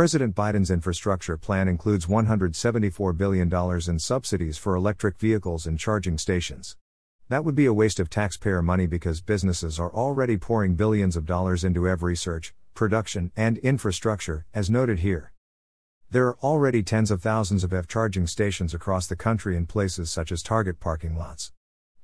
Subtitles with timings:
[0.00, 3.52] President Biden's infrastructure plan includes $174 billion
[3.86, 6.78] in subsidies for electric vehicles and charging stations.
[7.28, 11.26] That would be a waste of taxpayer money because businesses are already pouring billions of
[11.26, 15.34] dollars into EV research, production, and infrastructure, as noted here.
[16.10, 20.10] There are already tens of thousands of EV charging stations across the country in places
[20.10, 21.52] such as Target parking lots.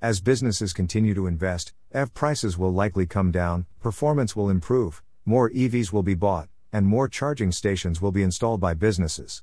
[0.03, 5.49] As businesses continue to invest, EV prices will likely come down, performance will improve, more
[5.49, 9.43] EVs will be bought, and more charging stations will be installed by businesses.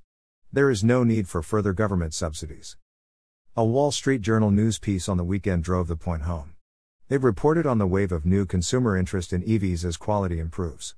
[0.51, 2.77] There is no need for further government subsidies.
[3.57, 6.53] A Wall Street Journal news piece on the weekend drove the point home.
[7.09, 10.93] It reported on the wave of new consumer interest in EVs as quality improves.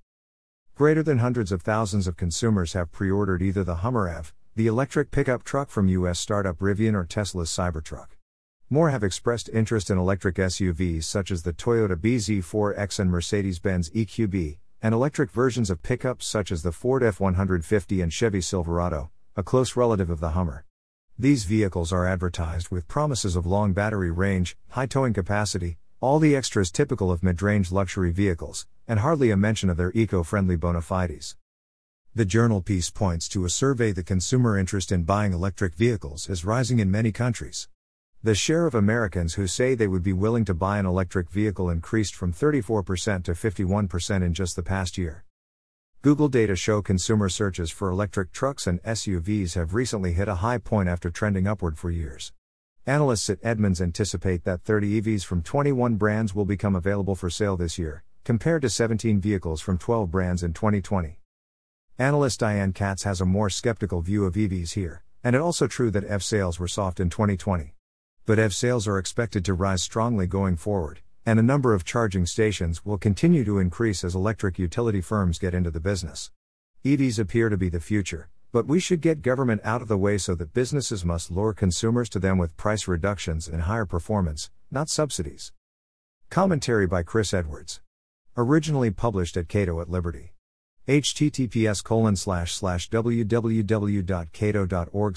[0.76, 4.68] Greater than hundreds of thousands of consumers have pre ordered either the Hummer EV, the
[4.68, 6.20] electric pickup truck from U.S.
[6.20, 8.18] startup Rivian, or Tesla's Cybertruck.
[8.70, 13.90] More have expressed interest in electric SUVs such as the Toyota BZ4X and Mercedes Benz
[13.92, 19.10] EQB, and electric versions of pickups such as the Ford F 150 and Chevy Silverado,
[19.36, 20.64] a close relative of the Hummer.
[21.18, 26.36] These vehicles are advertised with promises of long battery range, high towing capacity, all the
[26.36, 30.56] extras typical of mid range luxury vehicles, and hardly a mention of their eco friendly
[30.56, 31.36] bona fides.
[32.14, 36.46] The journal piece points to a survey that consumer interest in buying electric vehicles is
[36.46, 37.68] rising in many countries.
[38.26, 41.70] The share of Americans who say they would be willing to buy an electric vehicle
[41.70, 45.24] increased from 34% to 51% in just the past year.
[46.02, 50.58] Google data show consumer searches for electric trucks and SUVs have recently hit a high
[50.58, 52.34] point after trending upward for years.
[52.88, 57.56] Analysts at Edmunds anticipate that 30 EVs from 21 brands will become available for sale
[57.56, 61.20] this year, compared to 17 vehicles from 12 brands in 2020.
[62.00, 65.92] Analyst Diane Katz has a more skeptical view of EVs here, and it also true
[65.92, 67.75] that EV sales were soft in 2020.
[68.28, 72.26] But EV sales are expected to rise strongly going forward, and a number of charging
[72.26, 76.32] stations will continue to increase as electric utility firms get into the business.
[76.84, 80.18] EVs appear to be the future, but we should get government out of the way
[80.18, 84.90] so that businesses must lure consumers to them with price reductions and higher performance, not
[84.90, 85.54] subsidies.
[86.32, 87.80] Commentary by Chris Edwards.
[88.36, 90.35] Originally published at Cato at Liberty
[90.88, 93.98] https colon slash slash www.cato.org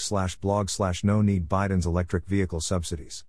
[0.01, 3.25] slash blog slash no need Biden's electric vehicle subsidies.